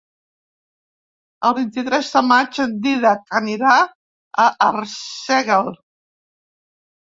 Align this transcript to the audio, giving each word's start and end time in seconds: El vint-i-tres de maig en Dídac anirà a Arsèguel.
El 1.49 1.53
vint-i-tres 1.57 2.09
de 2.15 2.23
maig 2.31 2.57
en 2.65 2.73
Dídac 2.87 3.37
anirà 3.41 3.75
a 4.47 4.49
Arsèguel. 4.71 5.73